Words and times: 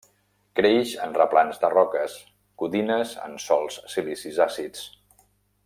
Creix 0.59 0.93
en 1.07 1.11
replans 1.17 1.59
de 1.65 1.69
roques, 1.73 2.15
codines 2.63 3.13
en 3.27 3.37
sòls 3.45 3.79
silicis 3.97 4.41
àcids. 4.51 4.83